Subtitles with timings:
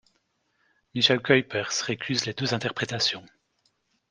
[0.95, 3.23] Michel Cuypers récuse les deux interprétations.